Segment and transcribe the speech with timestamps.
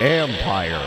[0.00, 0.80] Empire.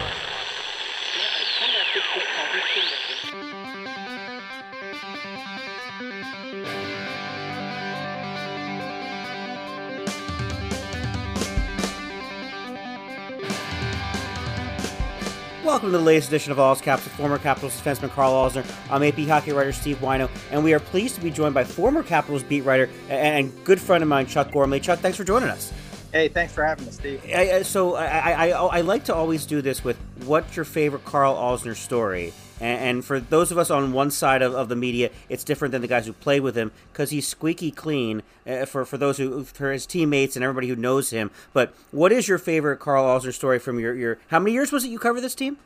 [15.63, 18.65] Welcome to the latest edition of All's Caps with former Capitals defenseman Carl Alzner.
[18.89, 22.01] I'm AP hockey writer Steve Whyno, and we are pleased to be joined by former
[22.01, 24.79] Capitals beat writer and good friend of mine, Chuck Gormley.
[24.79, 25.71] Chuck, thanks for joining us.
[26.13, 27.23] Hey, thanks for having us, Steve.
[27.25, 31.03] I, I, so I, I, I, like to always do this with what's your favorite
[31.05, 32.33] Carl Alzner story?
[32.61, 35.71] And, and for those of us on one side of, of, the media, it's different
[35.71, 39.17] than the guys who played with him because he's squeaky clean uh, for, for those
[39.17, 41.31] who, for his teammates and everybody who knows him.
[41.51, 44.85] But what is your favorite Carl Alzner story from your, your, how many years was
[44.85, 45.57] it you cover this team?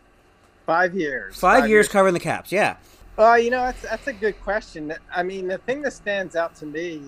[0.66, 1.36] Five years.
[1.36, 2.54] Five, Five years, years, covering the Caps.
[2.54, 2.78] Yeah.
[3.18, 4.94] Well, uh, you know that's that's a good question.
[5.14, 7.02] I mean, the thing that stands out to me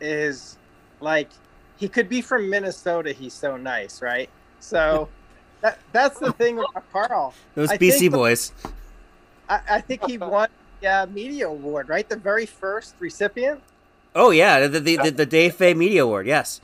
[0.00, 0.56] is
[1.00, 1.28] like
[1.76, 3.12] he could be from Minnesota.
[3.12, 4.28] He's so nice, right?
[4.60, 5.08] So
[5.60, 7.34] that that's the thing about Carl.
[7.54, 8.52] Those I BC boys.
[8.62, 8.72] The,
[9.48, 10.48] I, I, think he won
[10.80, 12.08] the uh, media award, right?
[12.08, 13.62] The very first recipient.
[14.14, 16.26] Oh yeah, the the, the, the Dave Fay Media Award.
[16.26, 16.60] Yes.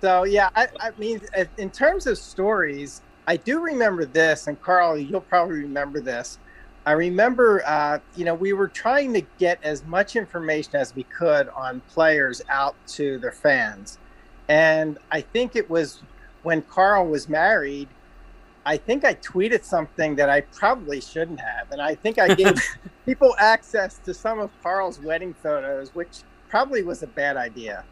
[0.00, 1.20] So yeah, I, I mean,
[1.56, 6.38] in terms of stories, I do remember this, and Carl, you'll probably remember this.
[6.86, 11.04] I remember, uh, you know, we were trying to get as much information as we
[11.04, 13.98] could on players out to their fans.
[14.48, 16.02] And I think it was
[16.42, 17.88] when Carl was married,
[18.66, 21.70] I think I tweeted something that I probably shouldn't have.
[21.70, 22.54] And I think I gave
[23.06, 27.84] people access to some of Carl's wedding photos, which probably was a bad idea.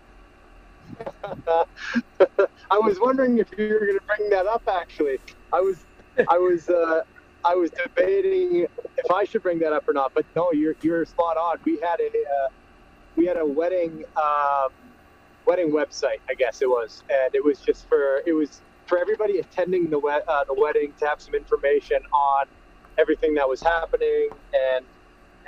[1.49, 4.63] I was wondering if you were going to bring that up.
[4.69, 5.19] Actually,
[5.53, 5.85] I was,
[6.29, 7.03] I was, uh,
[7.45, 10.13] I was debating if I should bring that up or not.
[10.15, 11.59] But no, you're you're spot on.
[11.65, 12.49] We had a uh,
[13.17, 14.71] we had a wedding um,
[15.47, 19.39] wedding website, I guess it was, and it was just for it was for everybody
[19.39, 22.47] attending the we- uh, the wedding to have some information on
[22.99, 24.87] everything that was happening and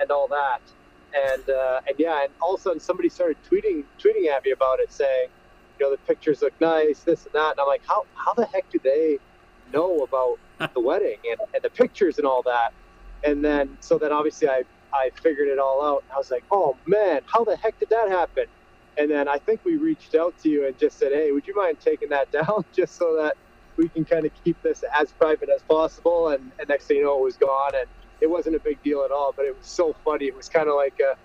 [0.01, 0.61] and all that
[1.15, 4.53] and uh, and yeah, and all of a sudden somebody started tweeting tweeting at me
[4.53, 5.29] about it, saying,
[5.81, 8.49] you know, the pictures look nice, this and that, and I'm like, how how the
[8.55, 9.21] heck do they
[9.67, 10.39] know about
[10.75, 12.73] the wedding and, and the pictures and all that?
[13.27, 16.05] And then so then obviously I I figured it all out.
[16.15, 18.47] I was like, oh man, how the heck did that happen?
[18.99, 21.55] And then I think we reached out to you and just said, hey, would you
[21.57, 23.37] mind taking that down just so that
[23.79, 26.29] we can kind of keep this as private as possible?
[26.31, 27.73] And, and next thing you know, it was gone.
[27.75, 27.87] And
[28.21, 30.27] it wasn't a big deal at all, but it was so funny.
[30.27, 31.17] It was kind of like a,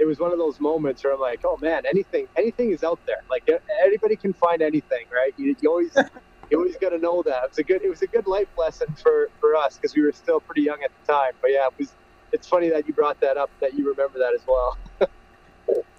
[0.00, 3.00] it was one of those moments where I'm like, oh man, anything, anything is out
[3.06, 3.18] there.
[3.30, 3.44] Like
[3.84, 5.32] anybody can find anything, right?
[5.36, 5.94] You, you always,
[6.50, 7.44] you always got to know that.
[7.44, 10.02] It was a good, it was a good life lesson for for us because we
[10.02, 11.32] were still pretty young at the time.
[11.42, 11.96] But yeah, it was.
[12.32, 13.52] It's funny that you brought that up.
[13.62, 14.78] That you remember that as well.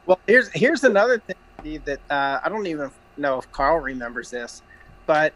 [0.06, 4.32] well, here's here's another thing, Steve, that uh, I don't even know if Carl remembers
[4.32, 4.62] this,
[5.06, 5.34] but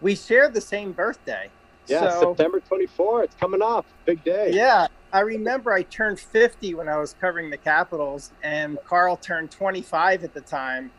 [0.00, 1.50] we share the same birthday.
[1.86, 3.24] Yeah, so, September 24th.
[3.24, 3.84] It's coming up.
[4.04, 4.52] Big day.
[4.52, 4.86] Yeah.
[5.12, 10.22] I remember I turned 50 when I was covering the Capitals, and Carl turned 25
[10.22, 10.92] at the time.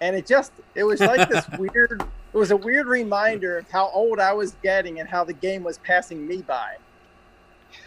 [0.00, 3.90] And it just, it was like this weird, it was a weird reminder of how
[3.90, 6.76] old I was getting and how the game was passing me by.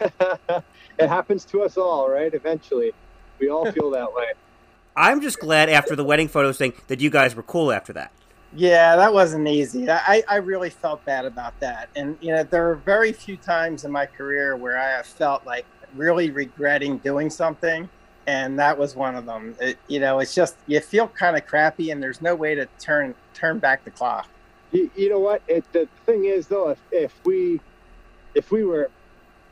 [0.00, 2.32] it happens to us all, right?
[2.32, 2.92] Eventually.
[3.38, 4.26] We all feel that way.
[4.98, 8.10] I'm just glad after the wedding photos thing that you guys were cool after that.
[8.52, 9.88] Yeah, that wasn't easy.
[9.88, 11.88] I, I really felt bad about that.
[11.94, 15.46] And, you know, there are very few times in my career where I have felt
[15.46, 17.88] like really regretting doing something.
[18.26, 19.54] And that was one of them.
[19.60, 22.66] It, you know, it's just, you feel kind of crappy and there's no way to
[22.80, 24.28] turn, turn back the clock.
[24.72, 25.42] You, you know what?
[25.46, 27.60] It, the thing is though, if, if we,
[28.34, 28.90] if we were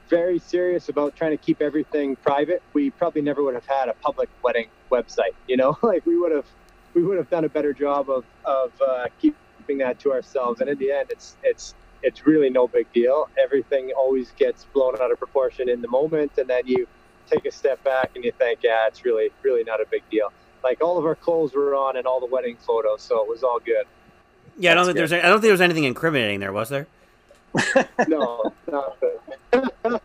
[0.08, 3.94] very serious about trying to keep everything private, we probably never would have had a
[3.94, 6.46] public wedding website, you know, like we would have,
[6.94, 10.60] we would have done a better job of of uh, keeping that to ourselves.
[10.60, 13.28] And in the end, it's it's it's really no big deal.
[13.42, 16.86] Everything always gets blown out of proportion in the moment, and then you
[17.28, 20.32] take a step back and you think, yeah, it's really really not a big deal.
[20.64, 23.42] Like all of our clothes were on and all the wedding photos, so it was
[23.42, 23.86] all good.
[24.58, 26.86] Yeah, I don't think there's I don't think there was anything incriminating there, was there?
[28.08, 28.94] No, no,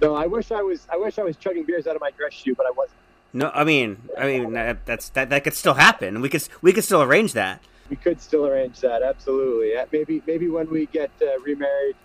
[0.00, 0.14] no.
[0.14, 0.86] I wish I was.
[0.92, 2.98] I wish I was chugging beers out of my dress shoe, but I wasn't.
[3.32, 4.52] No, I mean, I mean
[4.84, 6.20] that's that that could still happen.
[6.20, 7.60] We could we could still arrange that.
[7.88, 9.02] we could still arrange that.
[9.02, 9.74] Absolutely.
[9.92, 11.96] Maybe maybe when we get uh, remarried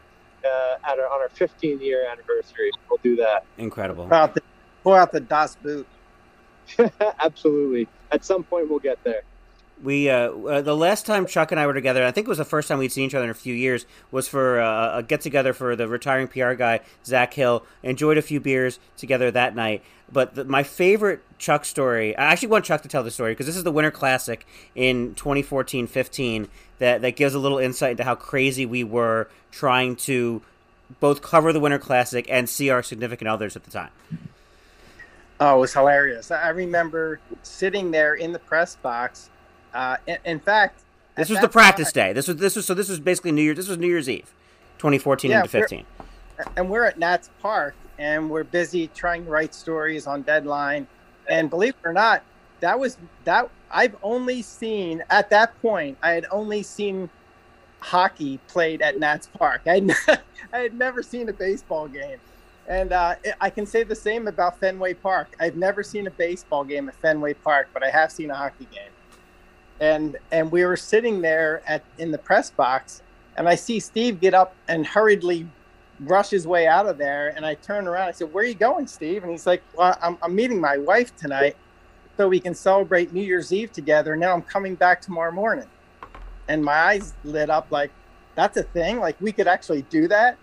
[0.45, 3.45] uh, at our, on our 15 year anniversary, we'll do that.
[3.57, 4.05] Incredible.
[4.05, 4.41] Pull out the,
[4.83, 5.87] pull out the Das Boot.
[7.19, 7.87] Absolutely.
[8.11, 9.21] At some point, we'll get there.
[9.83, 12.37] We uh, uh, the last time Chuck and I were together, I think it was
[12.37, 15.03] the first time we'd seen each other in a few years, was for uh, a
[15.03, 17.65] get together for the retiring PR guy Zach Hill.
[17.83, 19.83] Enjoyed a few beers together that night.
[20.11, 23.47] But the, my favorite Chuck story, I actually want Chuck to tell the story because
[23.47, 24.45] this is the Winter Classic
[24.75, 26.47] in 2014-15
[26.79, 30.41] that that gives a little insight into how crazy we were trying to
[30.99, 33.89] both cover the Winter Classic and see our significant others at the time.
[35.39, 36.31] Oh, it was hilarious.
[36.31, 39.29] I remember sitting there in the press box
[39.75, 40.81] uh, in, in, fact,
[41.17, 42.13] this was the practice time, day.
[42.13, 43.53] This was this was so this was basically New Year.
[43.53, 44.33] This was New Year's Eve,
[44.77, 45.85] 2014 yeah, into 15.
[46.57, 50.87] and we're at Nats Park, and we're busy trying to write stories on deadline.
[51.27, 52.23] And believe it or not,
[52.61, 53.49] that was that.
[53.69, 55.97] I've only seen at that point.
[56.01, 57.09] I had only seen
[57.79, 59.61] hockey played at Nats Park.
[59.65, 60.21] I had,
[60.53, 62.19] I had never seen a baseball game.
[62.67, 65.35] And uh, I can say the same about Fenway Park.
[65.39, 68.67] I've never seen a baseball game at Fenway Park, but I have seen a hockey
[68.71, 68.89] game
[69.79, 73.01] and and we were sitting there at in the press box
[73.35, 75.47] and i see steve get up and hurriedly
[76.01, 78.53] rush his way out of there and i turn around i said where are you
[78.53, 79.23] going steve?
[79.23, 81.55] And he's like well i'm, I'm meeting my wife tonight
[82.17, 84.15] so we can celebrate new year's eve together.
[84.15, 85.67] Now i'm coming back tomorrow morning.
[86.47, 87.91] And my eyes lit up like
[88.35, 88.99] that's a thing?
[88.99, 90.37] Like we could actually do that?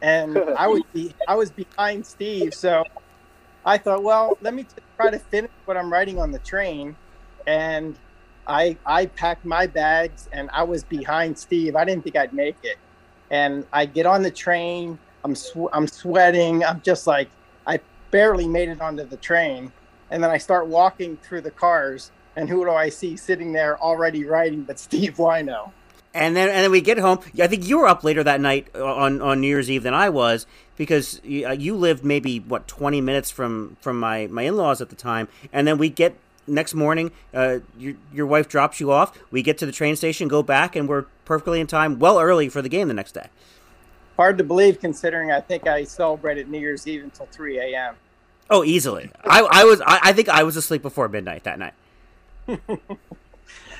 [0.00, 2.84] And i would be i was behind steve so
[3.66, 4.64] i thought well let me
[4.96, 6.94] try to finish what i'm writing on the train.
[7.46, 7.96] And
[8.48, 11.76] I I packed my bags and I was behind Steve.
[11.76, 12.78] I didn't think I'd make it,
[13.30, 14.98] and I get on the train.
[15.24, 16.64] I'm sw- I'm sweating.
[16.64, 17.28] I'm just like
[17.66, 17.80] I
[18.10, 19.72] barely made it onto the train,
[20.10, 22.10] and then I start walking through the cars.
[22.36, 24.62] And who do I see sitting there already writing?
[24.62, 25.72] But Steve Whyno.
[26.14, 27.20] And then and then we get home.
[27.38, 30.08] I think you were up later that night on on New Year's Eve than I
[30.08, 30.46] was
[30.76, 34.88] because you, uh, you lived maybe what 20 minutes from from my my in-laws at
[34.88, 35.28] the time.
[35.52, 36.16] And then we get
[36.48, 39.16] next morning, uh, your, your wife drops you off.
[39.30, 42.48] We get to the train station, go back, and we're perfectly in time, well early
[42.48, 43.28] for the game the next day.
[44.16, 47.94] Hard to believe, considering I think I celebrated New Year's Eve until 3 a.m.
[48.50, 49.10] Oh, easily.
[49.24, 49.80] I, I was.
[49.82, 51.74] I, I, think I was asleep before midnight that night.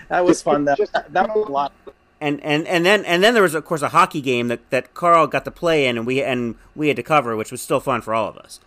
[0.09, 0.65] that was fun.
[0.67, 0.79] That,
[1.09, 1.73] that was a lot.
[2.21, 4.93] And, and and then and then there was of course a hockey game that, that
[4.93, 7.79] Carl got to play in and we and we had to cover, which was still
[7.79, 8.59] fun for all of us.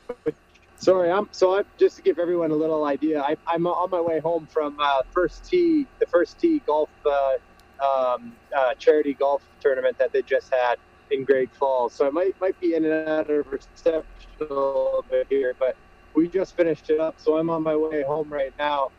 [0.82, 3.22] Sorry, I'm so I'm just to give everyone a little idea.
[3.22, 7.86] I, am on my way home from uh, first tee, the first tee golf uh,
[7.86, 10.78] um, uh, charity golf tournament that they just had
[11.12, 11.94] in Great Falls.
[11.94, 14.04] So I might might be in and out of reception
[14.40, 15.78] a little bit here, but
[16.16, 17.20] we just finished it up.
[17.20, 18.90] So I'm on my way home right now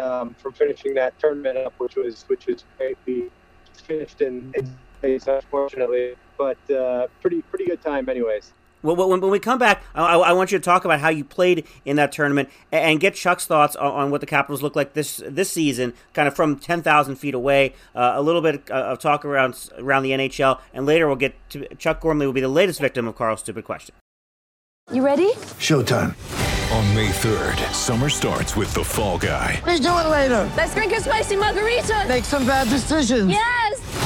[0.00, 2.96] um, from finishing that tournament up, which was which was great.
[3.04, 3.30] We
[3.74, 8.52] finished in, in space, unfortunately, but uh, pretty pretty good time, anyways.
[8.86, 11.24] Well, when, when we come back, I, I, want you to talk about how you
[11.24, 14.92] played in that tournament and get Chuck's thoughts on, on what the Capitals look like
[14.92, 17.74] this this season, kind of from ten thousand feet away.
[17.94, 21.66] Uh, a little bit of talk around around the NHL, and later we'll get to
[21.76, 23.94] Chuck Gormley will be the latest victim of Carl's stupid question.
[24.92, 25.32] You ready?
[25.58, 26.14] Showtime.
[26.72, 29.60] On May 3rd, summer starts with The Fall Guy.
[29.66, 30.50] Let's do it later.
[30.56, 32.04] Let's drink a spicy margarita.
[32.08, 33.30] Make some bad decisions.
[33.30, 34.05] Yes.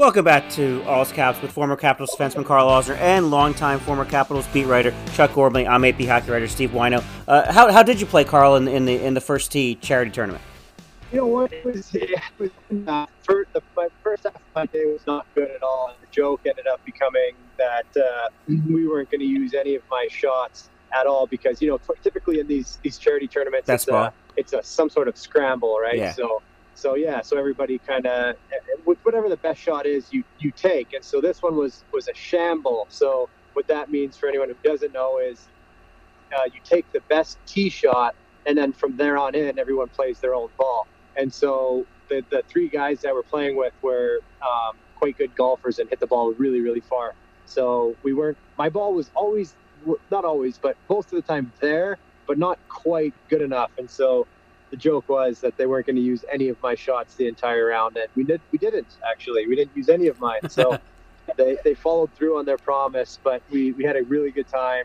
[0.00, 4.46] Welcome back to All's Caps with former Capitals defenseman Carl Alzner and longtime former Capitals
[4.46, 5.68] beat writer Chuck Gormley.
[5.68, 7.04] I'm AP hockey writer Steve Whyno.
[7.28, 10.10] Uh, how, how did you play, Carl, in, in the in the first tee charity
[10.10, 10.42] tournament?
[11.12, 11.52] You know what?
[11.52, 15.26] It was, it was not, for the, my first half of my day was not
[15.34, 15.90] good at all.
[15.90, 19.82] And the joke ended up becoming that uh, we weren't going to use any of
[19.90, 23.92] my shots at all because you know typically in these these charity tournaments That's it's
[23.92, 25.98] a, it's a some sort of scramble, right?
[25.98, 26.12] Yeah.
[26.12, 26.40] So
[26.74, 28.36] so yeah, so everybody kind of
[29.02, 30.92] whatever the best shot is, you you take.
[30.94, 32.86] And so this one was was a shamble.
[32.88, 35.48] So what that means for anyone who doesn't know is
[36.36, 38.14] uh, you take the best tee shot,
[38.46, 40.86] and then from there on in, everyone plays their own ball.
[41.16, 45.78] And so the, the three guys that we're playing with were um, quite good golfers
[45.78, 47.14] and hit the ball really, really far.
[47.46, 49.56] So we weren't, my ball was always,
[50.10, 53.70] not always, but most of the time there, but not quite good enough.
[53.78, 54.26] And so
[54.70, 57.66] the joke was that they weren't going to use any of my shots the entire
[57.66, 57.96] round.
[57.96, 60.48] And we did, we didn't actually, we didn't use any of mine.
[60.48, 60.78] So
[61.36, 64.84] they, they followed through on their promise, but we, we had a really good time.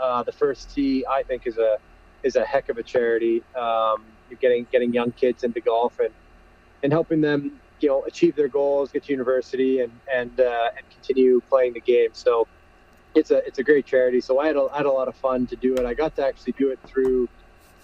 [0.00, 1.78] Uh, the first tee, I think, is a
[2.22, 3.42] is a heck of a charity.
[3.54, 4.04] Um,
[4.40, 6.10] getting getting young kids into golf and
[6.82, 10.88] and helping them, you know, achieve their goals, get to university, and and uh, and
[10.90, 12.10] continue playing the game.
[12.12, 12.48] So
[13.14, 14.20] it's a it's a great charity.
[14.20, 15.84] So I had a, I had a lot of fun to do it.
[15.84, 17.28] I got to actually do it through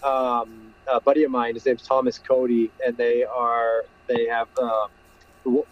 [0.05, 1.55] um, a buddy of mine.
[1.55, 4.87] His name's Thomas Cody, and they are they have uh,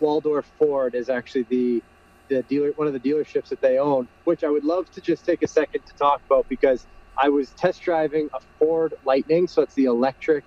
[0.01, 1.85] Waldorf Ford is actually the
[2.31, 5.25] the dealer one of the dealerships that they own, which I would love to just
[5.27, 6.87] take a second to talk about because
[7.23, 10.45] I was test driving a Ford Lightning, so it's the electric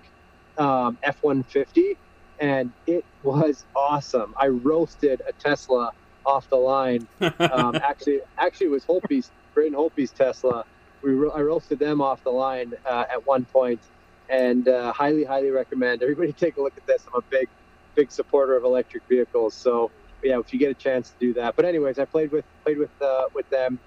[0.58, 1.96] um, F-150,
[2.40, 4.32] and it was awesome.
[4.40, 5.92] I roasted a Tesla
[6.26, 7.08] off the line.
[7.52, 10.64] Um, actually, actually, it was Holtby's, Braden Holtby's Tesla.
[11.02, 13.86] We ro- I roasted them off the line uh, at one point,
[14.30, 17.04] and uh, highly, highly recommend everybody take a look at this.
[17.12, 17.48] I'm a big,
[17.96, 19.92] big supporter of electric vehicles, so
[20.22, 21.54] yeah, if you get a chance to do that.
[21.56, 23.80] But anyways, I played with played with uh, with them,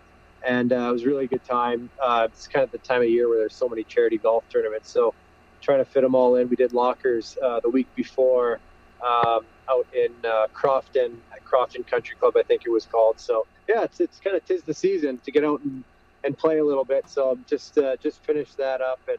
[0.47, 1.91] and uh, it was really good time.
[2.03, 4.91] Uh, it's kind of the time of year where there's so many charity golf tournaments,
[4.93, 5.15] so
[5.63, 6.49] trying to fit them all in.
[6.49, 8.59] We did Locker's uh, the week before
[9.05, 13.19] um, out in uh, Crofton, Crofton Country Club, I think it was called.
[13.19, 15.85] So yeah, it's it's kind of tis the season to get out and,
[16.23, 17.09] and play a little bit.
[17.09, 19.17] So I'm just uh, just finished that up and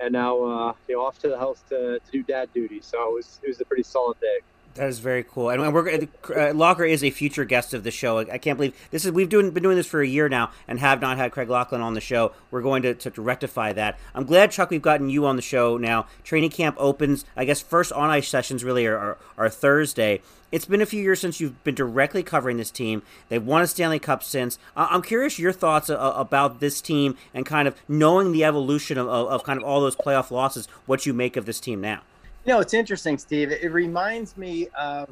[0.00, 2.80] and now you know off to the house to, to do dad duty.
[2.82, 4.40] So it was it was a pretty solid day.
[4.78, 6.06] That is very cool, and we're
[6.36, 8.18] uh, Locker is a future guest of the show.
[8.18, 10.78] I can't believe this is we've doing, been doing this for a year now and
[10.78, 12.30] have not had Craig Laughlin on the show.
[12.52, 13.98] We're going to, to, to, rectify that.
[14.14, 16.06] I'm glad Chuck we've gotten you on the show now.
[16.22, 17.24] Training camp opens.
[17.36, 20.22] I guess first on ice sessions really are, are, are Thursday.
[20.52, 23.02] It's been a few years since you've been directly covering this team.
[23.30, 24.60] They've won a Stanley Cup since.
[24.76, 29.42] I'm curious your thoughts about this team and kind of knowing the evolution of, of
[29.42, 30.68] kind of all those playoff losses.
[30.86, 32.02] What you make of this team now?
[32.48, 33.52] Know, it's interesting, Steve.
[33.52, 35.10] It reminds me of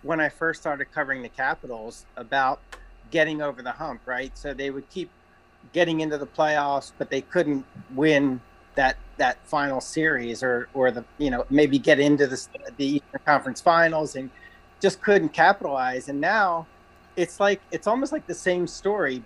[0.00, 2.62] when I first started covering the Capitals about
[3.10, 4.32] getting over the hump, right?
[4.38, 5.10] So they would keep
[5.74, 8.40] getting into the playoffs, but they couldn't win
[8.74, 12.42] that that final series or or the you know maybe get into the
[12.78, 14.30] the Eastern Conference Finals and
[14.80, 16.08] just couldn't capitalize.
[16.08, 16.66] And now
[17.16, 19.22] it's like it's almost like the same story.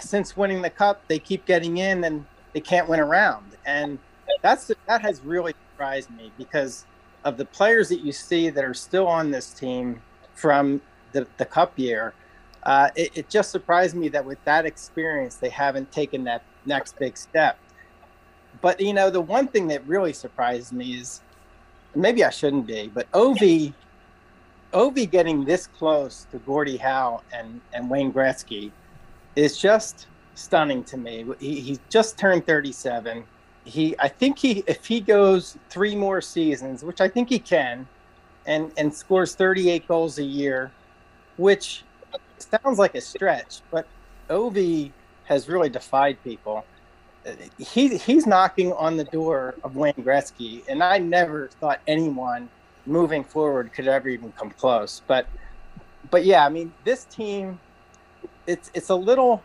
[0.00, 3.98] Since winning the cup, they keep getting in and they can't win around, and
[4.40, 6.86] that's that has really surprised me because
[7.24, 10.00] of the players that you see that are still on this team
[10.34, 10.80] from
[11.12, 12.14] the, the cup year,
[12.64, 16.98] uh, it, it, just surprised me that with that experience, they haven't taken that next
[16.98, 17.58] big step.
[18.60, 21.20] But, you know, the one thing that really surprised me is
[21.94, 23.74] maybe I shouldn't be, but Ovi,
[24.72, 28.70] Ovi getting this close to Gordie Howe and, and Wayne Gretzky
[29.36, 31.26] is just stunning to me.
[31.38, 33.24] He, he just turned 37
[33.64, 37.86] he I think he if he goes three more seasons, which I think he can,
[38.46, 40.70] and and scores 38 goals a year,
[41.36, 41.84] which
[42.38, 43.86] sounds like a stretch, but
[44.28, 44.92] Ovi
[45.24, 46.64] has really defied people.
[47.58, 52.50] He he's knocking on the door of Wayne Gretzky, and I never thought anyone
[52.86, 55.00] moving forward could ever even come close.
[55.06, 55.26] But
[56.10, 57.58] but yeah, I mean this team,
[58.46, 59.42] it's it's a little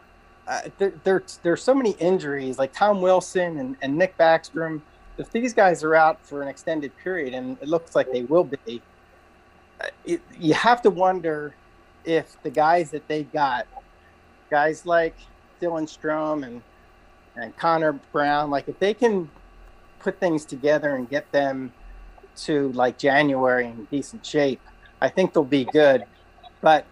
[0.49, 4.81] uh, there, there, there's so many injuries like Tom Wilson and, and Nick Backstrom.
[5.19, 8.45] If these guys are out for an extended period, and it looks like they will
[8.45, 8.81] be,
[9.79, 11.53] uh, it, you have to wonder
[12.03, 13.67] if the guys that they got,
[14.49, 15.15] guys like
[15.61, 16.61] Dylan Strome and
[17.35, 19.29] and Connor Brown, like if they can
[19.99, 21.71] put things together and get them
[22.35, 24.61] to like January in decent shape,
[24.99, 26.05] I think they'll be good.
[26.61, 26.85] But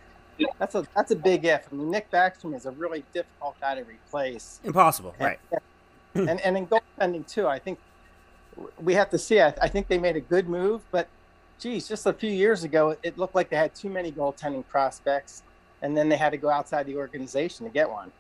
[0.60, 1.68] that's a that's a big if.
[1.72, 4.60] I mean, Nick Backstrom is a really difficult guy to replace.
[4.64, 5.40] Impossible, and, right?
[6.16, 7.80] and and in goaltending too, I think
[8.82, 9.42] we have to see.
[9.42, 11.08] I, I, think they made a good move, but
[11.60, 15.44] geez, just a few years ago, it looked like they had too many goaltending prospects,
[15.82, 18.12] and then they had to go outside the organization to get one.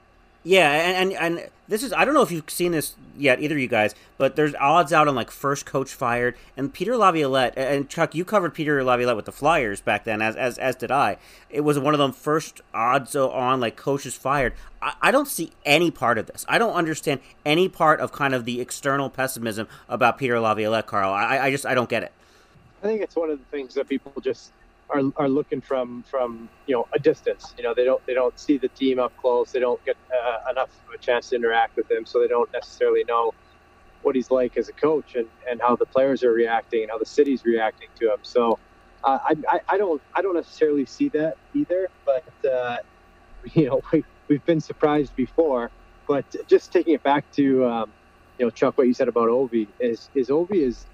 [0.43, 3.57] Yeah, and, and, and this is I don't know if you've seen this yet, either
[3.57, 7.89] you guys, but there's odds out on like first coach fired, and Peter Laviolette and
[7.89, 11.17] Chuck, you covered Peter Laviolette with the Flyers back then, as as as did I.
[11.49, 14.53] It was one of them first odds on like coaches fired.
[14.81, 16.45] I, I don't see any part of this.
[16.47, 21.11] I don't understand any part of kind of the external pessimism about Peter Laviolette, Carl.
[21.11, 22.11] I, I just I don't get it.
[22.81, 24.51] I think it's one of the things that people just
[24.93, 27.53] are, are looking from from you know a distance.
[27.57, 29.51] You know they don't they don't see the team up close.
[29.53, 32.49] They don't get uh, enough of a chance to interact with him, so they don't
[32.53, 33.33] necessarily know
[34.01, 36.99] what he's like as a coach and, and how the players are reacting and how
[36.99, 38.19] the city's reacting to him.
[38.23, 38.59] So
[39.05, 42.77] uh, I, I, I don't I don't necessarily see that either, but uh,
[43.55, 45.71] you know we, we've been surprised before.
[46.07, 47.93] But just taking it back to um,
[48.39, 50.87] you know Chuck, what you said about Ovi is is Ovi is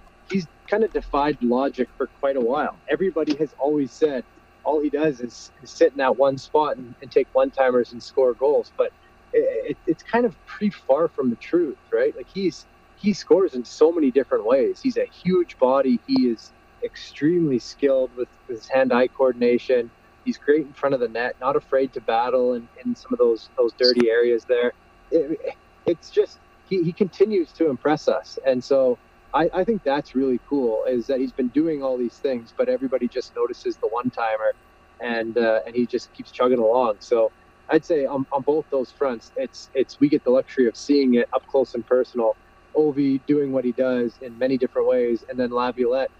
[0.69, 2.81] kind of defied logic for quite a while.
[2.89, 4.25] Everybody has always said
[4.65, 7.91] all he does is, is sit in that one spot and, and take one timers
[7.93, 8.73] and score goals.
[8.77, 8.91] But
[9.33, 12.13] it, it, it's kind of pretty far from the truth, right?
[12.15, 14.79] Like he's he scores in so many different ways.
[14.81, 16.01] He's a huge body.
[16.05, 16.53] He is
[16.85, 19.91] extremely skilled with, his hand-eye coordination.
[20.25, 23.19] He's great in front of the net, not afraid to battle in, in some of
[23.19, 24.73] those those dirty areas there.
[25.11, 25.37] It,
[25.85, 28.99] it's just he, he continues to impress us, and so
[29.33, 30.85] I, I think that's really cool.
[30.89, 34.55] Is that he's been doing all these things, but everybody just notices the one timer,
[35.01, 36.97] and uh, and he just keeps chugging along.
[37.01, 37.33] So
[37.69, 41.15] I'd say on, on both those fronts, it's it's we get the luxury of seeing
[41.15, 42.37] it up close and personal.
[42.77, 46.11] Ovi doing what he does in many different ways, and then Laviolette,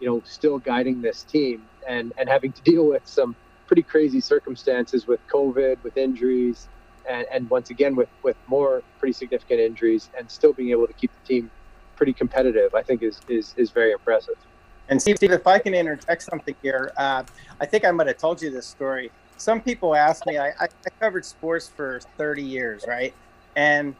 [0.00, 3.36] you know, still guiding this team and and having to deal with some
[3.66, 6.68] pretty crazy circumstances with COVID, with injuries,
[7.10, 10.94] and, and once again with with more pretty significant injuries, and still being able to
[10.94, 11.50] keep the team
[12.02, 14.34] pretty competitive, I think is is is very impressive.
[14.88, 17.22] And Steve, if I can interject something here, uh,
[17.60, 19.12] I think I might have told you this story.
[19.36, 20.66] Some people ask me, I, I
[21.00, 23.14] covered sports for 30 years, right?
[23.54, 23.94] And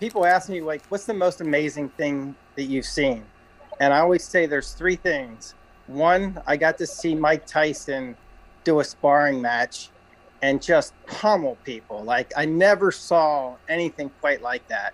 [0.00, 3.24] people ask me, like, what's the most amazing thing that you've seen?
[3.78, 5.54] And I always say there's three things.
[5.86, 8.16] One, I got to see Mike Tyson
[8.64, 9.90] do a sparring match
[10.42, 12.02] and just pummel people.
[12.02, 14.92] Like, I never saw anything quite like that.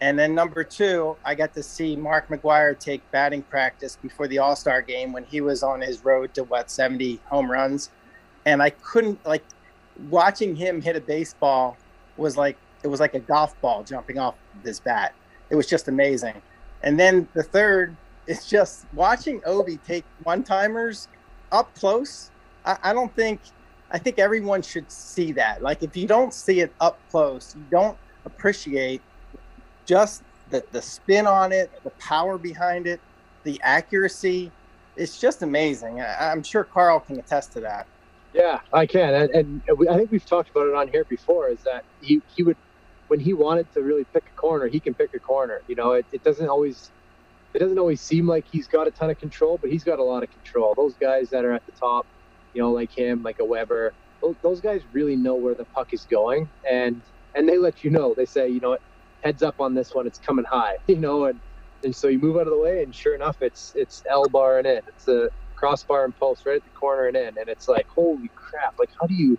[0.00, 4.38] And then number two, I got to see Mark McGwire take batting practice before the
[4.38, 7.90] All Star game when he was on his road to what 70 home runs,
[8.44, 9.42] and I couldn't like
[10.10, 11.76] watching him hit a baseball
[12.16, 15.14] was like it was like a golf ball jumping off this bat.
[15.50, 16.34] It was just amazing.
[16.82, 21.08] And then the third is just watching Ovi take one timers
[21.52, 22.30] up close.
[22.64, 23.40] I, I don't think
[23.90, 25.62] I think everyone should see that.
[25.62, 29.00] Like if you don't see it up close, you don't appreciate
[29.86, 33.00] just the, the spin on it, the power behind it,
[33.44, 34.50] the accuracy.
[34.96, 36.00] It's just amazing.
[36.00, 37.86] I, am sure Carl can attest to that.
[38.34, 39.14] Yeah, I can.
[39.14, 42.42] And, and I think we've talked about it on here before is that he, he
[42.42, 42.56] would,
[43.08, 45.62] when he wanted to really pick a corner, he can pick a corner.
[45.68, 46.90] You know, it, it doesn't always,
[47.54, 50.02] it doesn't always seem like he's got a ton of control, but he's got a
[50.02, 50.74] lot of control.
[50.74, 52.06] Those guys that are at the top,
[52.52, 53.92] you know, like him, like a Weber,
[54.42, 56.48] those, guys really know where the puck is going.
[56.68, 57.00] And,
[57.34, 58.76] and they let you know, they say, you know
[59.22, 61.40] heads up on this one, it's coming high, you know, and
[61.84, 64.58] and so you move out of the way, and sure enough, it's it's L bar
[64.58, 64.80] and in.
[64.88, 68.32] It's a crossbar and post right at the corner and in, and it's like holy
[68.36, 68.74] crap!
[68.78, 69.38] Like how do you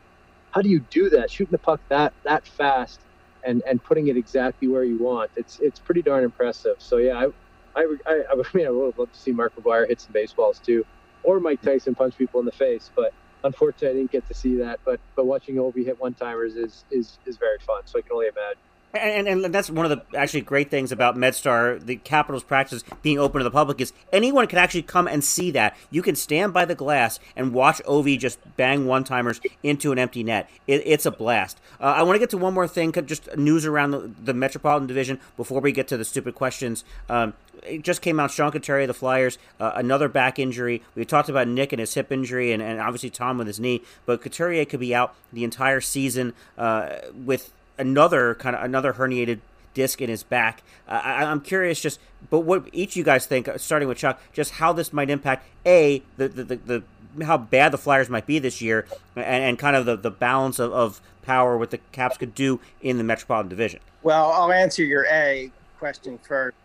[0.52, 1.32] how do you do that?
[1.32, 3.06] Shooting the puck that that fast
[3.46, 5.32] and and putting it exactly where you want.
[5.36, 6.76] It's it's pretty darn impressive.
[6.80, 10.02] So yeah, I I I, I mean I would love to see Mark McGwire hit
[10.02, 10.86] some baseballs too,
[11.24, 13.14] or Mike Tyson punch people in the face, but
[13.44, 14.80] unfortunately I didn't get to see that.
[14.86, 17.82] But but watching Ovi hit one timers is is is very fun.
[17.86, 18.67] So I can only imagine.
[18.98, 23.20] And, and, that's one of the actually great things about MedStar, the Capitals practice being
[23.20, 25.76] open to the public, is anyone can actually come and see that.
[25.90, 30.00] You can stand by the glass and watch Ovi just bang one timers into an
[30.00, 30.50] empty net.
[30.68, 31.60] It, it's a blast.
[31.80, 34.88] Uh, I want to get to one more thing, just news around the, the, Metropolitan
[34.88, 36.84] Division before we get to the stupid questions.
[37.10, 37.34] Um,
[37.64, 40.84] it just came out Sean Couturier, the Flyers, uh, another back injury.
[40.96, 43.82] We talked about Nick and his hip injury, and, and obviously Tom with his knee,
[44.06, 49.40] but Couturier could be out the entire season uh, with another kind of another herniated
[49.74, 50.64] disc in his back.
[50.88, 53.98] Uh, I, am curious, just but what each of you guys think, uh, starting with
[53.98, 56.84] Chuck, just how this might impact a the the, the, the
[57.24, 60.60] how bad the Flyers might be this year, and, and kind of the, the balance
[60.60, 63.80] of, of power what the Caps could do in the Metropolitan Division.
[64.04, 66.58] Well, I'll answer your A question first.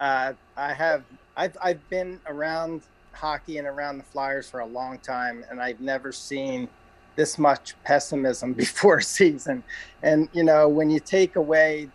[0.00, 1.04] Uh, I have
[1.36, 5.80] I've I've been around hockey and around the Flyers for a long time, and I've
[5.80, 6.68] never seen
[7.16, 9.64] this much pessimism before season.
[10.02, 11.88] And, you know, when you take away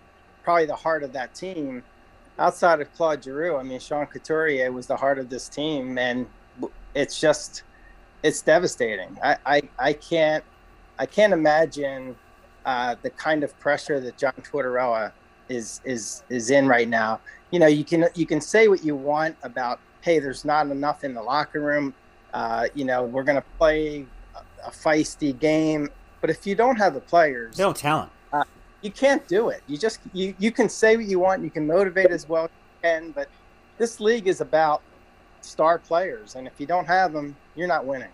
[0.44, 1.84] probably the heart of that team,
[2.38, 5.98] outside of Claude Giroux, I mean, Sean Couturier was the heart of this team.
[5.98, 6.28] And
[6.94, 7.64] it's just,
[8.24, 9.18] it's devastating.
[9.24, 10.44] I, I, I can't,
[11.00, 12.16] I can't imagine
[12.66, 15.12] uh, the kind of pressure that John Tortorella
[15.50, 17.20] is, is, is in right now.
[17.52, 21.04] You know, you can, you can say what you want about, Hey, there's not enough
[21.04, 21.94] in the locker room.
[22.34, 24.08] Uh, you know, we're going to play
[24.66, 25.90] a feisty game.
[26.20, 28.12] But if you don't have the players, no talent.
[28.32, 28.44] Uh,
[28.82, 29.64] you can't do it.
[29.68, 31.44] You just you you can say what you want.
[31.44, 33.28] You can motivate as well as you can, but
[33.78, 34.82] this league is about
[35.42, 38.12] star players, and if you don't have them, you're not winning.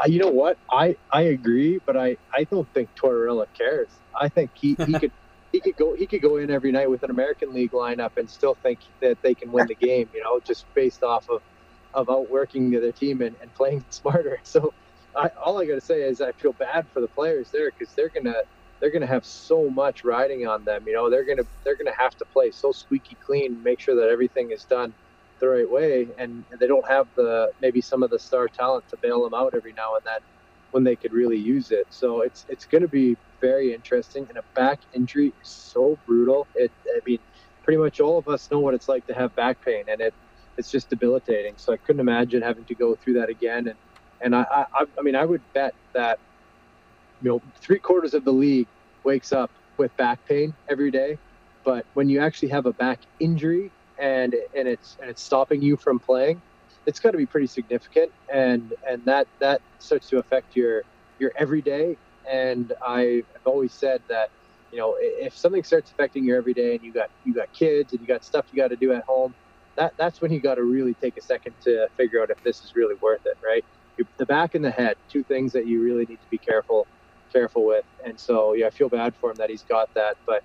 [0.00, 0.56] Uh, you know what?
[0.70, 3.88] I, I agree, but I, I don't think Tortorella cares.
[4.18, 5.12] I think he, he could
[5.52, 8.30] he could go he could go in every night with an American League lineup and
[8.30, 10.08] still think that they can win the game.
[10.14, 11.42] You know, just based off of
[11.92, 14.38] of outworking the other team and, and playing smarter.
[14.42, 14.72] So
[15.16, 17.94] I, all I got to say is I feel bad for the players there because
[17.94, 18.34] they're gonna
[18.80, 20.84] they're gonna have so much riding on them.
[20.86, 24.08] You know, they're gonna they're gonna have to play so squeaky clean, make sure that
[24.10, 24.94] everything is done
[25.40, 28.98] the right way, and they don't have the maybe some of the star talent to
[29.02, 30.20] bail them out every now and then
[30.70, 31.86] when they could really use it.
[31.90, 34.26] So it's it's going to be very interesting.
[34.28, 36.48] And a back injury is so brutal.
[36.54, 37.18] It I mean,
[37.64, 40.14] pretty much all of us know what it's like to have back pain, and it
[40.56, 41.54] it's just debilitating.
[41.58, 43.66] So I couldn't imagine having to go through that again.
[43.68, 43.78] And
[44.22, 46.18] and I I, I mean I would bet that
[47.20, 48.68] you know three quarters of the league
[49.04, 51.18] wakes up with back pain every day,
[51.64, 55.76] but when you actually have a back injury and and it's and it's stopping you
[55.76, 56.42] from playing,
[56.86, 60.84] it's got to be pretty significant, and and that that starts to affect your
[61.18, 61.98] your everyday.
[62.30, 64.30] And I've always said that
[64.72, 68.00] you know if something starts affecting your everyday, and you got you got kids and
[68.00, 69.34] you got stuff you got to do at home,
[69.76, 72.62] that that's when you got to really take a second to figure out if this
[72.64, 73.64] is really worth it, right?
[74.16, 76.86] The back and the head, two things that you really need to be careful
[77.32, 77.84] careful with.
[78.04, 80.42] And so yeah, I feel bad for him that he's got that, but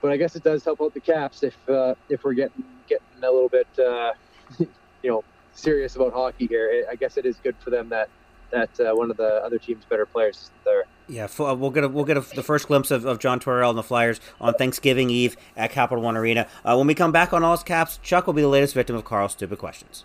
[0.00, 3.06] but I guess it does help out the Caps if uh, if we're getting getting
[3.22, 4.12] a little bit uh,
[4.58, 6.86] you know serious about hockey here.
[6.90, 8.08] I guess it is good for them that
[8.50, 10.84] that uh, one of the other team's better players there.
[11.08, 13.78] Yeah, we'll get a, we'll get a, the first glimpse of, of John Tortorella and
[13.78, 16.46] the Flyers on Thanksgiving Eve at Capital One Arena.
[16.64, 19.04] Uh, when we come back on All's Caps, Chuck will be the latest victim of
[19.04, 20.04] Carl's stupid questions.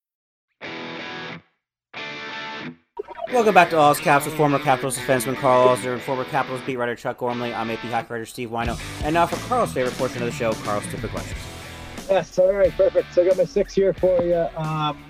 [3.31, 6.75] Welcome back to All's Caps with former Capitals defenseman Carl Alzner and former Capitals beat
[6.75, 7.53] writer Chuck Gormley.
[7.53, 8.77] I'm AP hockey writer Steve Whyno.
[9.05, 11.39] And now for Carl's favorite portion of the show, Carl's stupid questions.
[12.09, 13.13] Yes, all right, perfect.
[13.13, 14.35] So I got my six here for you.
[14.57, 15.01] Um,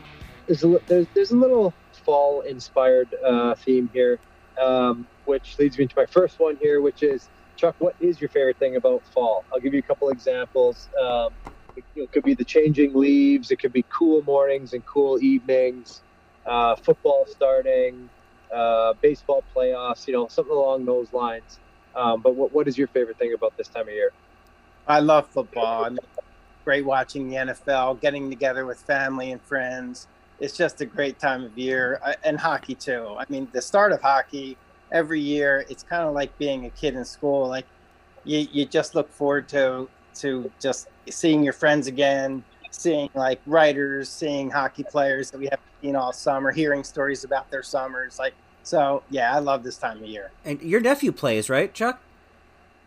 [0.46, 1.74] there's, a, there's, there's a little
[2.06, 4.20] fall-inspired uh, theme here,
[4.62, 8.30] um, which leads me to my first one here, which is, Chuck, what is your
[8.30, 9.46] favorite thing about fall?
[9.52, 10.90] I'll give you a couple examples.
[11.02, 11.30] Um,
[11.76, 13.50] it, it could be the changing leaves.
[13.50, 16.04] It could be cool mornings and cool evenings
[16.46, 18.10] uh, football starting,
[18.54, 21.60] uh, baseball playoffs, you know, something along those lines.
[21.96, 24.12] Um, but what, what is your favorite thing about this time of year?
[24.88, 25.86] I love football.
[25.86, 25.90] I
[26.64, 30.08] great watching the NFL, getting together with family and friends.
[30.40, 33.16] It's just a great time of year, and hockey too.
[33.18, 34.58] I mean, the start of hockey
[34.92, 37.48] every year, it's kind of like being a kid in school.
[37.48, 37.66] Like
[38.24, 44.10] you, you just look forward to to just seeing your friends again, seeing like writers,
[44.10, 48.18] seeing hockey players that we haven't seen all summer, hearing stories about their summers.
[48.18, 50.32] Like, so yeah, I love this time of year.
[50.46, 52.02] And your nephew plays, right, Chuck?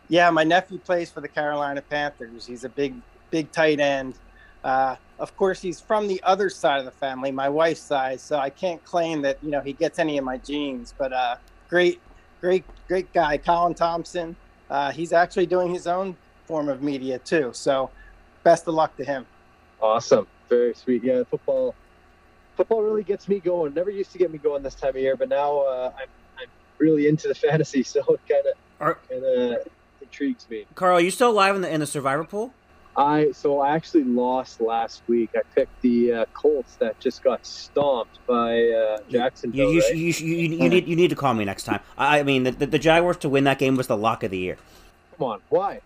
[0.07, 2.45] Yeah, my nephew plays for the Carolina Panthers.
[2.45, 2.93] He's a big,
[3.31, 4.15] big tight end.
[4.63, 8.37] Uh, of course, he's from the other side of the family, my wife's side, so
[8.37, 10.93] I can't claim that you know he gets any of my genes.
[10.97, 11.35] But uh,
[11.69, 12.01] great,
[12.41, 14.35] great, great guy, Colin Thompson.
[14.69, 17.51] Uh, he's actually doing his own form of media too.
[17.53, 17.89] So,
[18.43, 19.25] best of luck to him.
[19.81, 20.27] Awesome.
[20.49, 21.03] Very sweet.
[21.03, 21.75] Yeah, football
[22.55, 23.73] football really gets me going.
[23.73, 26.07] Never used to get me going this time of year, but now uh, I'm,
[26.39, 29.67] I'm really into the fantasy, so it kind of kind of
[30.01, 30.65] intrigues me.
[30.75, 32.53] Carl, are you still alive in the in the survivor pool?
[32.97, 35.31] I so I actually lost last week.
[35.35, 39.73] I picked the uh, Colts that just got stomped by uh, Jacksonville.
[39.73, 40.21] You, you, right?
[40.21, 41.81] you, you, need you need to call me next time.
[41.97, 44.31] I, I mean, the, the, the Jaguars to win that game was the lock of
[44.31, 44.57] the year.
[45.17, 45.81] Come on, why?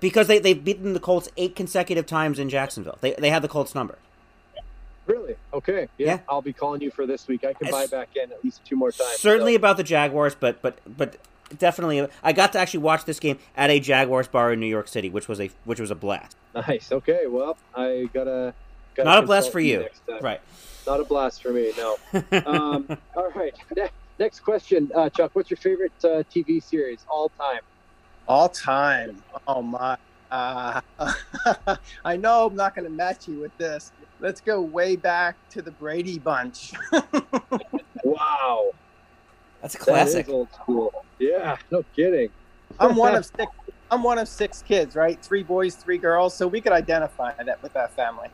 [0.00, 2.98] Because they they've beaten the Colts eight consecutive times in Jacksonville.
[3.00, 3.98] They they had the Colts number.
[5.06, 5.36] Really?
[5.54, 5.88] Okay.
[5.96, 6.18] Yeah, Yeah.
[6.28, 7.42] I'll be calling you for this week.
[7.42, 9.16] I can buy back in at least two more times.
[9.16, 9.56] Certainly so.
[9.56, 11.16] about the Jaguars, but but but
[11.56, 14.86] definitely, I got to actually watch this game at a Jaguars bar in New York
[14.86, 16.36] City, which was a which was a blast.
[16.54, 16.92] Nice.
[16.92, 17.26] Okay.
[17.26, 18.54] Well, I gotta.
[18.94, 19.86] gotta Not a blast for you,
[20.20, 20.40] right?
[20.86, 21.72] Not a blast for me.
[21.76, 21.96] No.
[22.46, 23.54] um, all right.
[24.18, 25.30] Next question, uh, Chuck.
[25.34, 27.60] What's your favorite uh, TV series all time?
[28.28, 29.22] All time.
[29.46, 29.96] Oh my.
[30.30, 30.80] Uh,
[32.04, 33.92] I know I'm not going to match you with this.
[34.20, 36.72] Let's go way back to the Brady Bunch.
[38.04, 38.70] Wow.
[39.60, 40.26] That's a classic.
[40.26, 41.04] is old school.
[41.18, 41.56] Yeah.
[41.70, 42.30] No kidding.
[42.80, 43.52] I'm one of six.
[43.90, 45.20] I'm one of six kids, right?
[45.22, 46.34] Three boys, three girls.
[46.34, 48.28] So we could identify that with that family.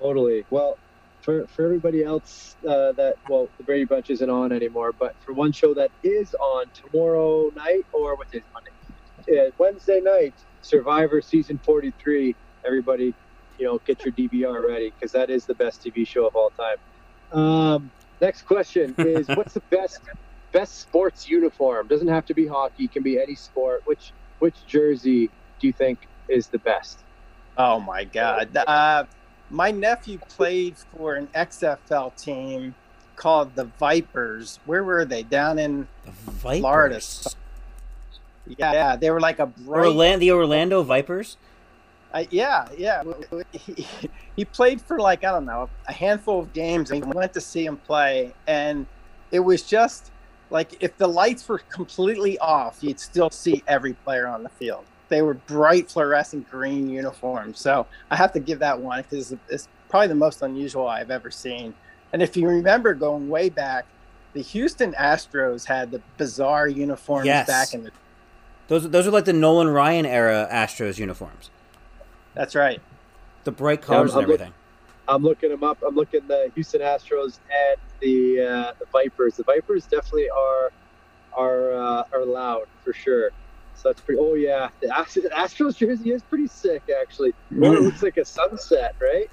[0.00, 0.44] Totally.
[0.50, 0.78] Well,
[1.20, 5.32] for for everybody else uh, that well, the Brady Bunch isn't on anymore, but for
[5.32, 8.70] one show that is on tomorrow night or what is it Monday,
[9.28, 12.34] uh, Wednesday night, Survivor season forty three.
[12.64, 13.14] Everybody,
[13.58, 16.50] you know, get your DVR ready because that is the best TV show of all
[16.50, 16.76] time.
[17.32, 20.00] Um, next question is, what's the best
[20.52, 21.88] best sports uniform?
[21.88, 23.82] Doesn't have to be hockey; can be any sport.
[23.86, 25.30] Which which jersey
[25.60, 26.98] do you think is the best?
[27.56, 28.56] Oh my God.
[28.56, 29.04] Uh,
[29.50, 32.74] my nephew played for an XFL team
[33.16, 34.58] called the Vipers.
[34.64, 35.22] Where were they?
[35.22, 36.60] Down in Vipers.
[36.60, 37.00] Florida.
[38.46, 39.86] Yeah, yeah, they were like a bright.
[39.86, 41.36] Orlando, the Orlando Vipers.
[42.12, 43.02] Uh, yeah, yeah.
[43.52, 43.86] He,
[44.36, 47.40] he played for like I don't know a handful of games, and we went to
[47.40, 48.86] see him play, and
[49.30, 50.10] it was just
[50.50, 54.84] like if the lights were completely off, you'd still see every player on the field.
[55.08, 59.68] They were bright fluorescent green uniforms, so I have to give that one because it's
[59.88, 61.74] probably the most unusual I've ever seen.
[62.12, 63.84] And if you remember going way back,
[64.32, 67.46] the Houston Astros had the bizarre uniforms Yes.
[67.46, 67.90] back in the.
[68.68, 71.50] Those those are like the Nolan Ryan era Astros uniforms.
[72.34, 72.80] That's right.
[73.44, 74.54] The bright colors I'm and look- everything.
[75.08, 75.78] I'm looking them up.
[75.86, 79.36] I'm looking the Houston Astros and the uh, the Vipers.
[79.36, 80.72] The Vipers definitely are
[81.34, 83.30] are uh, are loud for sure.
[83.74, 84.20] So that's pretty.
[84.20, 87.34] Oh yeah, the Astros jersey is pretty sick actually.
[87.50, 89.28] Well, it looks like a sunset, right?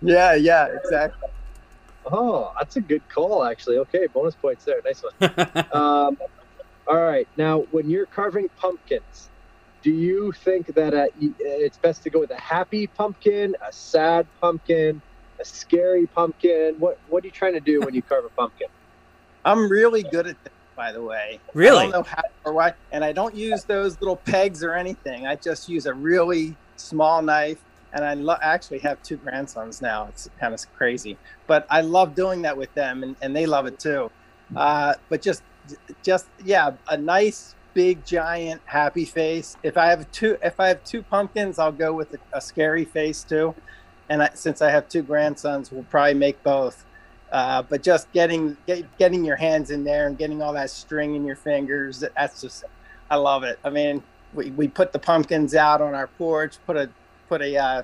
[0.00, 1.28] Yeah, yeah, exactly.
[2.10, 3.78] Oh, that's a good call actually.
[3.78, 4.80] Okay, bonus points there.
[4.84, 5.66] Nice one.
[5.72, 6.16] um,
[6.88, 9.30] all right, now when you're carving pumpkins,
[9.82, 14.26] do you think that uh, it's best to go with a happy pumpkin, a sad
[14.40, 15.00] pumpkin,
[15.40, 16.76] a scary pumpkin?
[16.78, 18.68] What What are you trying to do when you carve a pumpkin?
[19.44, 21.40] I'm really good at this, by the way.
[21.54, 21.78] Really?
[21.78, 25.26] I don't know how or why, and I don't use those little pegs or anything.
[25.26, 30.06] I just use a really small knife, and I lo- actually have two grandsons now.
[30.08, 33.66] It's kind of crazy, but I love doing that with them, and, and they love
[33.66, 34.10] it too.
[34.56, 35.42] Uh, but just,
[36.02, 39.56] just yeah, a nice big giant happy face.
[39.62, 42.84] If I have two, if I have two pumpkins, I'll go with a, a scary
[42.84, 43.54] face too.
[44.08, 46.84] And I, since I have two grandsons, we'll probably make both.
[47.30, 51.14] Uh, but just getting get, getting your hands in there and getting all that string
[51.14, 52.64] in your fingers that's just
[53.10, 54.02] i love it i mean
[54.32, 56.88] we, we put the pumpkins out on our porch put a
[57.28, 57.82] put a uh,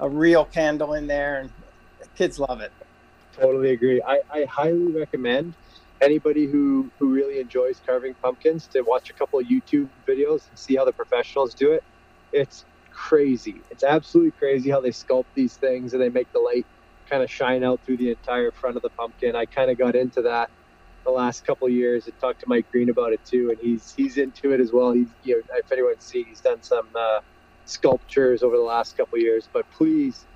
[0.00, 1.50] a real candle in there and
[2.14, 2.72] kids love it
[3.36, 4.00] Totally agree.
[4.02, 5.54] I, I highly recommend
[6.00, 10.58] anybody who who really enjoys carving pumpkins to watch a couple of YouTube videos and
[10.58, 11.84] see how the professionals do it.
[12.32, 13.60] It's crazy.
[13.70, 16.66] It's absolutely crazy how they sculpt these things and they make the light
[17.08, 19.36] kind of shine out through the entire front of the pumpkin.
[19.36, 20.50] I kind of got into that
[21.04, 24.16] the last couple years and talked to Mike Green about it too, and he's he's
[24.16, 24.92] into it as well.
[24.92, 27.20] He's you know if anyone's seen, he's done some uh,
[27.66, 29.48] sculptures over the last couple years.
[29.52, 30.26] But please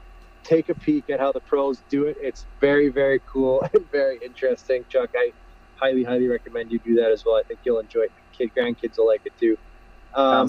[0.45, 2.17] take a peek at how the pros do it.
[2.21, 4.85] It's very very cool and very interesting.
[4.89, 5.33] Chuck, I
[5.81, 7.37] highly highly recommend you do that as well.
[7.37, 8.13] I think you'll enjoy it.
[8.37, 9.57] Kid grandkids will like it too.
[10.15, 10.49] Um,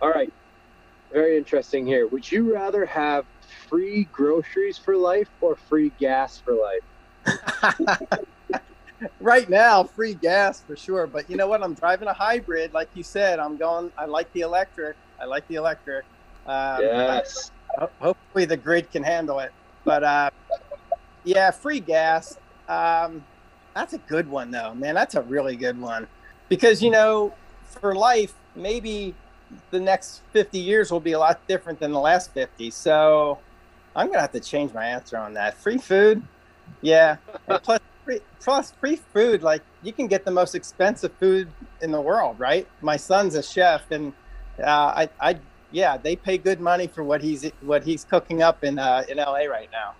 [0.00, 0.32] all right.
[1.12, 2.06] Very interesting here.
[2.08, 3.24] Would you rather have
[3.68, 7.98] free groceries for life or free gas for life?
[9.20, 12.88] right now free gas for sure but you know what i'm driving a hybrid like
[12.94, 16.04] you said i'm going i like the electric i like the electric
[16.46, 17.50] um, yes.
[17.78, 19.50] ho- hopefully the grid can handle it
[19.84, 20.30] but uh,
[21.24, 22.36] yeah free gas
[22.68, 23.24] um,
[23.80, 24.94] that's a good one though man.
[24.94, 26.06] That's a really good one.
[26.48, 27.32] Because you know
[27.64, 29.14] for life maybe
[29.70, 33.38] the next 50 years will be a lot different than the last 50 so
[33.94, 35.54] i'm gonna have to change my answer on that.
[35.56, 36.22] Free food?
[36.82, 37.16] Yeah.
[37.48, 41.48] And plus free, plus free food like you can get the most expensive food
[41.80, 42.68] in the world right?
[42.82, 44.12] My son's a chef and
[44.62, 45.38] uh, I, I
[45.70, 49.16] yeah they pay good money for what he's what he's cooking up in uh, in
[49.16, 49.94] la right now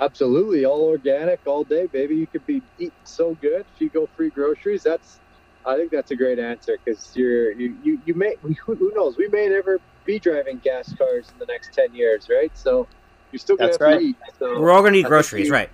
[0.00, 2.16] Absolutely, all organic, all day, baby.
[2.16, 4.82] You could be eating so good if you go free groceries.
[4.84, 5.20] That's,
[5.64, 9.16] I think that's a great answer because you're you you, you may who, who knows
[9.18, 12.50] we may never be driving gas cars in the next ten years, right?
[12.54, 12.88] So
[13.30, 14.00] you're still gonna That's have right.
[14.00, 14.18] to eat.
[14.38, 15.70] So We're all gonna need think groceries, you- right?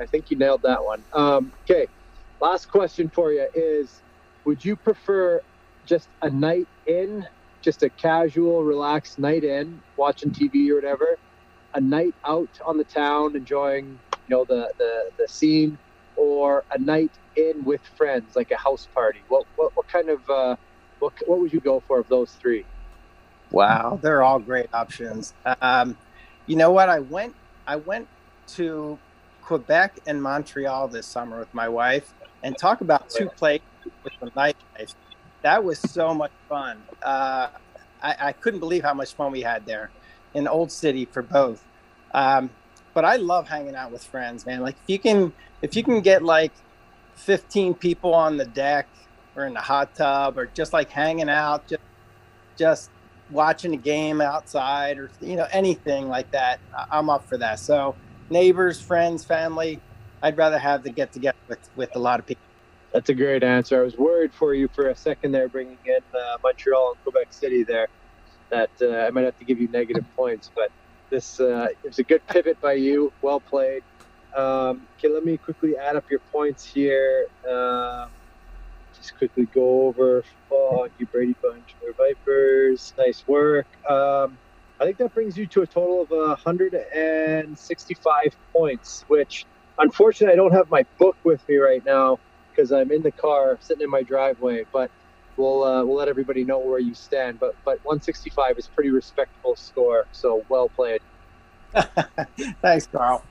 [0.00, 1.04] I think you nailed that one.
[1.12, 1.88] Um, okay,
[2.40, 4.02] last question for you is:
[4.44, 5.40] Would you prefer
[5.84, 7.24] just a night in,
[7.62, 11.18] just a casual, relaxed night in, watching TV or whatever,
[11.74, 15.78] a night out on the town enjoying, you know, the the, the scene,
[16.16, 19.20] or a night in with friends, like a house party?
[19.28, 20.56] What what, what kind of uh,
[20.98, 22.64] what what would you go for of those three?
[23.50, 25.34] Wow, they're all great options.
[25.60, 25.96] Um,
[26.46, 26.88] you know what?
[26.88, 27.34] I went
[27.66, 28.08] I went
[28.48, 28.98] to
[29.42, 33.66] Quebec and Montreal this summer with my wife, and talk about two places
[34.04, 34.94] with the nightlife.
[35.42, 36.82] That was so much fun.
[37.02, 37.48] Uh,
[38.00, 39.90] I, I couldn't believe how much fun we had there
[40.34, 41.64] in Old City for both.
[42.14, 42.50] Um,
[42.94, 44.60] but I love hanging out with friends, man.
[44.60, 46.52] Like if you can if you can get like
[47.14, 48.88] 15 people on the deck
[49.36, 51.82] or in the hot tub or just like hanging out, just
[52.56, 52.90] just
[53.30, 57.58] watching a game outside or you know anything like that, I'm up for that.
[57.60, 57.94] So
[58.30, 59.80] neighbors, friends, family,
[60.22, 62.42] I'd rather have the get together with with a lot of people.
[62.92, 63.80] That's a great answer.
[63.80, 67.32] I was worried for you for a second there, bringing in uh, Montreal and Quebec
[67.32, 67.88] City there.
[68.52, 70.70] That uh, I might have to give you negative points, but
[71.10, 71.66] this uh,
[71.98, 73.12] a good pivot by you.
[73.22, 73.82] Well played.
[74.36, 77.26] Um, okay, let me quickly add up your points here.
[77.48, 78.06] Uh,
[78.94, 82.92] just quickly go over Fog, you Brady Bunch, or Vipers.
[82.98, 83.66] Nice work.
[83.88, 84.38] Um,
[84.80, 89.46] I think that brings you to a total of 165 points, which
[89.78, 93.56] unfortunately I don't have my book with me right now because I'm in the car
[93.60, 94.64] sitting in my driveway.
[94.72, 94.90] But
[95.36, 97.40] we'll uh, we'll let everybody know where you stand.
[97.40, 100.06] But but 165 is pretty respectable score.
[100.12, 101.00] So well played.
[102.62, 103.24] Thanks, Carl.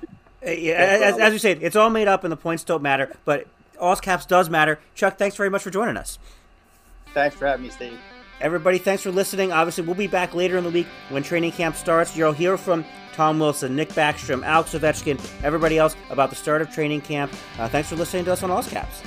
[0.44, 3.46] Yeah, as, as you said, it's all made up and the points don't matter, but
[3.80, 4.80] all caps does matter.
[4.96, 6.18] Chuck, thanks very much for joining us.
[7.14, 8.00] Thanks for having me, Steve.
[8.40, 9.52] Everybody, thanks for listening.
[9.52, 12.18] Obviously, we'll be back later in the week when training camp starts.
[12.18, 12.84] You'll hear from
[13.14, 17.32] Tom Wilson, Nick Backstrom, Alex Ovechkin, everybody else about the start of training camp.
[17.60, 19.04] Uh, thanks for listening to us on All Caps.